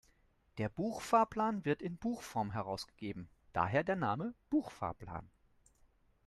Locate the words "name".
3.97-4.33